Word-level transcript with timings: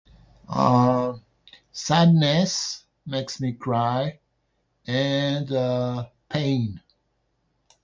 sadness 1.71 2.87
makes 3.05 3.39
me 3.39 3.53
cry 3.53 4.19
and 4.87 6.07
pain. 6.29 6.81